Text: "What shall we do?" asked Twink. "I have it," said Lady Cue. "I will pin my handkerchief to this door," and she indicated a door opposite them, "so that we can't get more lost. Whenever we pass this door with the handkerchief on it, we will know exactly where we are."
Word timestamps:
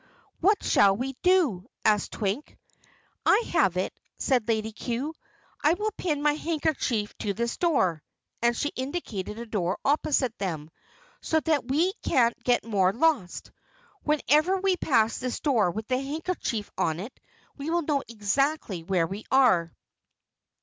"What 0.39 0.63
shall 0.63 0.97
we 0.97 1.13
do?" 1.21 1.67
asked 1.85 2.13
Twink. 2.13 2.57
"I 3.23 3.43
have 3.53 3.77
it," 3.77 3.93
said 4.17 4.47
Lady 4.47 4.71
Cue. 4.71 5.13
"I 5.63 5.75
will 5.75 5.91
pin 5.95 6.23
my 6.23 6.33
handkerchief 6.33 7.15
to 7.19 7.35
this 7.35 7.55
door," 7.57 8.01
and 8.41 8.57
she 8.57 8.69
indicated 8.69 9.37
a 9.37 9.45
door 9.45 9.77
opposite 9.85 10.35
them, 10.39 10.71
"so 11.21 11.39
that 11.41 11.67
we 11.67 11.93
can't 12.01 12.43
get 12.43 12.65
more 12.65 12.91
lost. 12.91 13.51
Whenever 14.01 14.57
we 14.57 14.75
pass 14.75 15.19
this 15.19 15.39
door 15.39 15.69
with 15.69 15.87
the 15.87 15.99
handkerchief 16.01 16.71
on 16.79 16.99
it, 16.99 17.19
we 17.55 17.69
will 17.69 17.83
know 17.83 18.01
exactly 18.07 18.81
where 18.81 19.05
we 19.05 19.23
are." 19.29 19.71